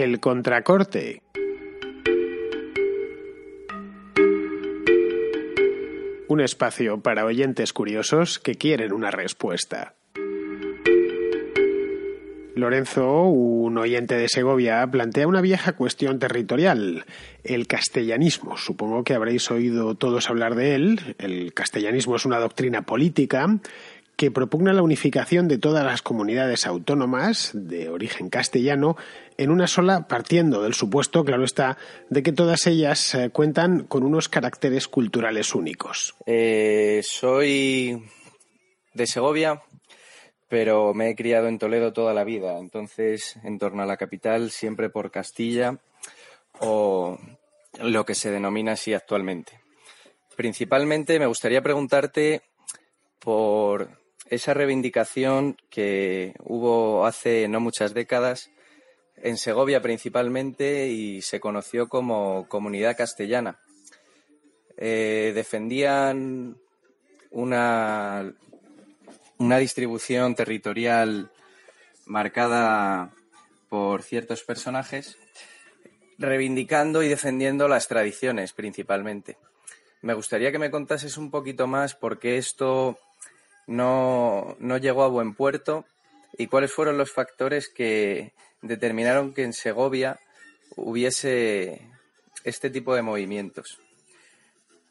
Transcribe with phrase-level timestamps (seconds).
[0.00, 1.22] El contracorte.
[6.28, 9.96] Un espacio para oyentes curiosos que quieren una respuesta.
[12.54, 17.04] Lorenzo, un oyente de Segovia, plantea una vieja cuestión territorial,
[17.42, 18.56] el castellanismo.
[18.56, 21.16] Supongo que habréis oído todos hablar de él.
[21.18, 23.48] El castellanismo es una doctrina política
[24.18, 28.96] que propugna la unificación de todas las comunidades autónomas de origen castellano
[29.36, 31.78] en una sola, partiendo del supuesto, claro está,
[32.10, 36.16] de que todas ellas eh, cuentan con unos caracteres culturales únicos.
[36.26, 38.02] Eh, soy
[38.92, 39.62] de Segovia,
[40.48, 44.50] pero me he criado en Toledo toda la vida, entonces en torno a la capital
[44.50, 45.78] siempre por Castilla
[46.58, 47.20] o
[47.80, 49.60] lo que se denomina así actualmente.
[50.34, 52.42] Principalmente me gustaría preguntarte
[53.20, 53.97] por
[54.30, 58.50] esa reivindicación que hubo hace no muchas décadas
[59.16, 63.58] en Segovia principalmente y se conoció como comunidad castellana.
[64.76, 66.56] Eh, defendían
[67.30, 68.32] una,
[69.38, 71.30] una distribución territorial
[72.06, 73.12] marcada
[73.68, 75.18] por ciertos personajes,
[76.16, 79.36] reivindicando y defendiendo las tradiciones principalmente.
[80.00, 82.98] Me gustaría que me contases un poquito más por qué esto
[83.68, 85.84] no, no llegó a buen puerto
[86.36, 90.18] y cuáles fueron los factores que determinaron que en Segovia
[90.74, 91.86] hubiese
[92.44, 93.78] este tipo de movimientos.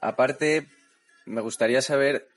[0.00, 0.66] Aparte,
[1.26, 2.28] me gustaría saber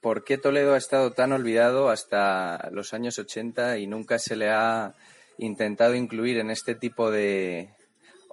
[0.00, 4.50] por qué Toledo ha estado tan olvidado hasta los años 80 y nunca se le
[4.50, 4.94] ha
[5.36, 7.74] intentado incluir en este tipo de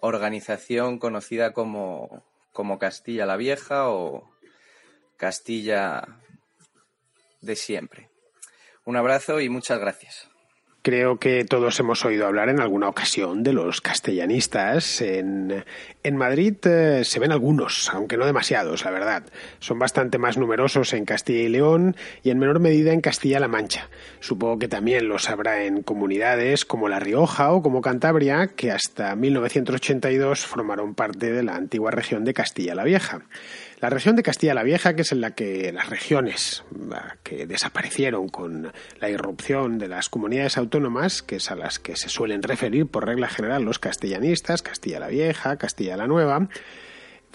[0.01, 2.23] organización conocida como,
[2.53, 4.29] como Castilla la Vieja o
[5.17, 6.19] Castilla
[7.47, 8.11] de siempre.
[8.85, 10.29] Un abrazo y muchas gracias.
[10.87, 15.01] Creo que todos hemos oído hablar en alguna ocasión de los castellanistas.
[15.01, 15.65] En,
[16.13, 19.23] Madrid eh, se ven algunos, aunque no demasiados, la verdad.
[19.59, 23.89] Son bastante más numerosos en Castilla y León y en menor medida en Castilla-La Mancha.
[24.21, 29.13] Supongo que también los habrá en comunidades como La Rioja o como Cantabria, que hasta
[29.17, 33.23] 1982 formaron parte de la antigua región de Castilla la Vieja.
[33.79, 36.63] La región de Castilla la Vieja, que es en la que las regiones
[37.21, 42.09] que desaparecieron con la irrupción de las comunidades autónomas, que es a las que se
[42.09, 46.49] suelen referir por regla general los castellanistas, Castilla la Vieja, Castilla la Nueva,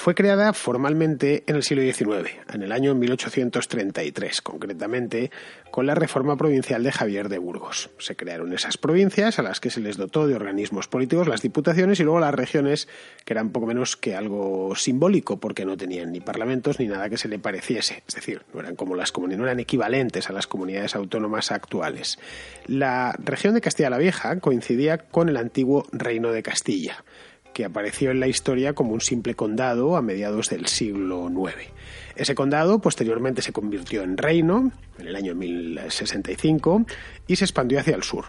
[0.02, 5.30] fue creada formalmente en el siglo XIX, en el año 1833, concretamente
[5.70, 7.88] con la reforma provincial de Javier de Burgos.
[7.98, 12.00] Se crearon esas provincias a las que se les dotó de organismos políticos, las diputaciones
[12.00, 12.88] y luego las regiones,
[13.24, 17.16] que eran poco menos que algo simbólico, porque no tenían ni parlamentos ni nada que
[17.16, 18.02] se le pareciese.
[18.08, 22.18] Es decir, no eran como las comunidades, no eran equivalentes a las comunidades autónomas actuales.
[22.66, 27.04] La región de Castilla la Vieja coincidía con el antiguo Reino de Castilla
[27.52, 31.70] que apareció en la historia como un simple condado a mediados del siglo IX.
[32.16, 36.86] Ese condado posteriormente se convirtió en reino en el año 1065
[37.26, 38.26] y se expandió hacia el sur.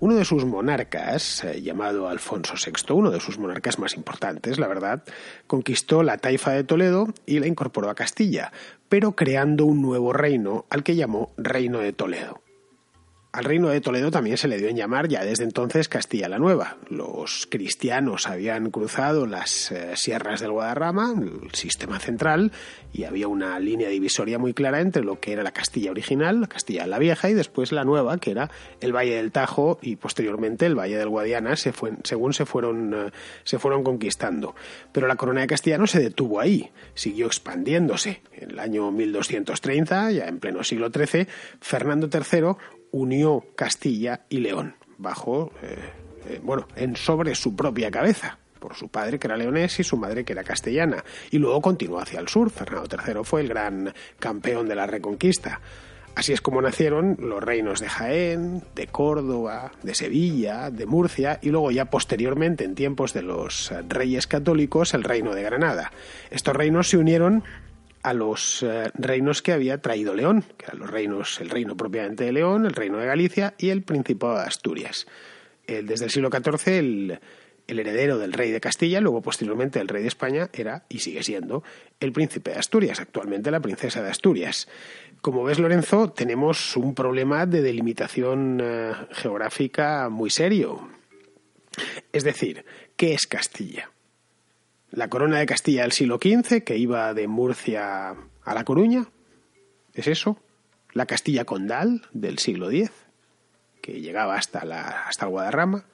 [0.00, 4.68] Uno de sus monarcas, eh, llamado Alfonso VI, uno de sus monarcas más importantes, la
[4.68, 5.04] verdad,
[5.46, 8.52] conquistó la taifa de Toledo y la incorporó a Castilla,
[8.88, 12.41] pero creando un nuevo reino al que llamó Reino de Toledo.
[13.34, 16.38] Al reino de Toledo también se le dio en llamar ya desde entonces Castilla la
[16.38, 16.76] Nueva.
[16.90, 22.52] Los cristianos habían cruzado las eh, sierras del Guadarrama, el sistema central,
[22.92, 26.46] y había una línea divisoria muy clara entre lo que era la Castilla original, la
[26.46, 28.50] Castilla la Vieja, y después la Nueva, que era
[28.82, 33.10] el Valle del Tajo y posteriormente el Valle del Guadiana, según se fueron, eh,
[33.44, 34.54] se fueron conquistando.
[34.92, 38.20] Pero la corona de Castilla no se detuvo ahí, siguió expandiéndose.
[38.34, 41.26] En el año 1230, ya en pleno siglo XIII,
[41.62, 45.78] Fernando III unió Castilla y León bajo, eh,
[46.28, 49.96] eh, bueno, en sobre su propia cabeza por su padre que era leonés y su
[49.96, 51.02] madre que era castellana.
[51.32, 52.48] Y luego continuó hacia el sur.
[52.48, 55.60] Fernando III fue el gran campeón de la reconquista.
[56.14, 61.48] Así es como nacieron los reinos de Jaén, de Córdoba, de Sevilla, de Murcia y
[61.48, 65.90] luego ya posteriormente, en tiempos de los reyes católicos, el reino de Granada.
[66.30, 67.42] Estos reinos se unieron
[68.02, 72.24] a los eh, reinos que había traído León, que eran los reinos, el reino propiamente
[72.24, 75.06] de León, el reino de Galicia y el Principado de Asturias.
[75.66, 77.20] desde el siglo XIV el,
[77.66, 81.62] heredero del rey de Castilla, luego posteriormente el rey de España, era y sigue siendo
[82.00, 84.68] el príncipe de Asturias, actualmente la princesa de Asturias.
[85.22, 90.88] Como ves, Lorenzo, tenemos un problema de delimitación eh, geográfica muy serio.
[92.12, 92.64] Es decir,
[92.96, 93.90] ¿qué es Castilla?
[94.92, 99.08] La corona de Castilla del siglo XV, que iba de Murcia a La Coruña,
[99.94, 100.38] ¿es eso?
[100.92, 102.90] La Castilla condal del siglo X,
[103.80, 105.86] que llegaba hasta, la, hasta el Guadarrama.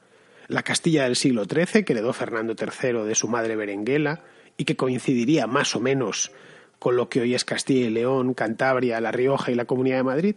[0.49, 4.25] La Castilla del siglo XIII, que heredó Fernando III de su madre Berenguela,
[4.57, 6.33] y que coincidiría más o menos
[6.81, 10.03] con lo que hoy es Castilla y León, Cantabria, La Rioja y la Comunidad de
[10.03, 10.35] Madrid,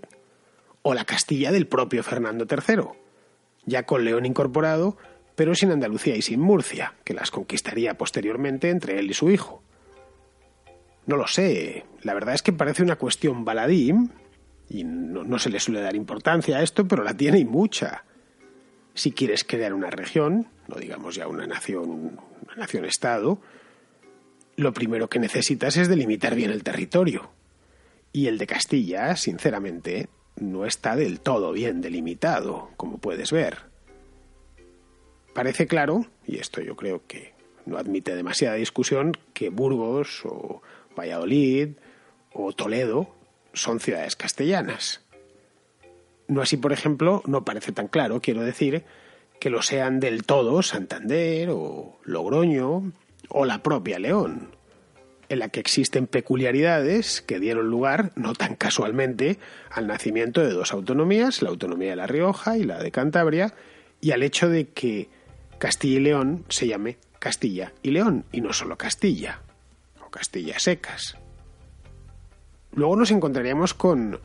[0.84, 2.84] o la Castilla del propio Fernando III,
[3.66, 4.98] ya con León incorporado,
[5.42, 9.64] pero sin Andalucía y sin Murcia, que las conquistaría posteriormente entre él y su hijo.
[11.08, 13.92] No lo sé, la verdad es que parece una cuestión baladí,
[14.70, 18.04] y no, no se le suele dar importancia a esto, pero la tiene y mucha.
[18.94, 23.42] Si quieres crear una región, no digamos ya una nación, una nación-estado,
[24.58, 27.32] lo primero que necesitas es delimitar bien el territorio.
[28.14, 33.71] Y el de Castilla, sinceramente, no está del todo bien delimitado, como puedes ver.
[35.34, 37.34] Parece claro, y esto yo creo que
[37.66, 40.62] no admite demasiada discusión, que Burgos o
[40.98, 41.70] Valladolid
[42.34, 43.10] o Toledo
[43.54, 45.02] son ciudades castellanas.
[46.28, 48.84] No así, por ejemplo, no parece tan claro, quiero decir,
[49.40, 52.92] que lo sean del todo Santander o Logroño
[53.30, 54.56] o la propia León,
[55.30, 59.40] en la que existen peculiaridades que dieron lugar, no tan casualmente,
[59.70, 63.54] al nacimiento de dos autonomías, la autonomía de La Rioja y la de Cantabria,
[64.00, 65.10] y al hecho de que
[65.62, 69.44] Castilla y León se llame Castilla y León, y no solo Castilla,
[70.04, 71.16] o Castilla secas.
[72.72, 74.20] Luego nos encontraríamos con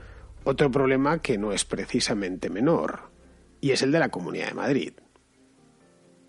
[0.44, 3.10] otro problema que no es precisamente menor,
[3.60, 4.92] y es el de la Comunidad de Madrid.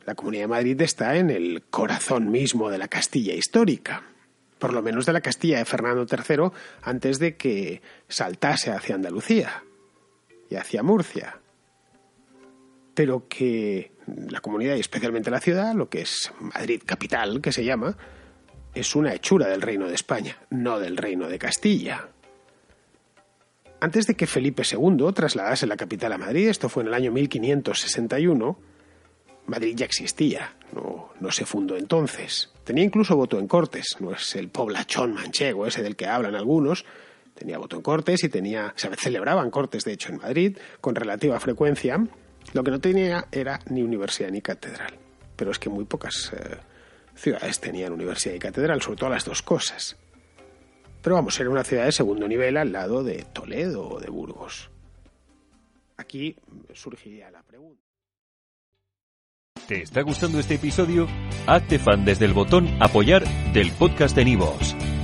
[0.06, 4.04] La Comunidad de Madrid está en el corazón mismo de la Castilla histórica,
[4.60, 6.52] por lo menos de la Castilla de Fernando III,
[6.82, 9.64] antes de que saltase hacia Andalucía
[10.50, 11.40] y hacia Murcia.
[12.98, 17.64] Pero que la comunidad y especialmente la ciudad, lo que es Madrid capital, que se
[17.64, 17.96] llama,
[18.74, 22.08] es una hechura del reino de España, no del reino de Castilla.
[23.80, 27.12] Antes de que Felipe II trasladase la capital a Madrid, esto fue en el año
[27.12, 28.58] 1561,
[29.46, 32.52] Madrid ya existía, no, se fundó entonces.
[32.64, 36.84] Tenía incluso voto en Cortes, no es el poblachón manchego ese del que hablan algunos.
[37.36, 41.40] Tenía voto en Cortes y tenía, se celebraban Cortes, de hecho, en Madrid con relativa
[41.40, 42.04] frecuencia.
[42.58, 44.96] Lo que no tenía era ni universidad ni catedral.
[45.36, 46.58] Pero es que muy pocas eh,
[47.14, 49.96] ciudades tenían universidad y catedral, sobre todo las dos cosas.
[51.04, 54.72] Pero vamos, era una ciudad de segundo nivel al lado de Toledo o de Burgos.
[55.98, 56.36] Aquí
[56.74, 57.84] surgiría la pregunta.
[59.68, 61.08] ¿Te está gustando este episodio?
[61.46, 63.24] Hazte fan desde el botón Apoyar
[63.54, 64.76] del podcast de Nivos.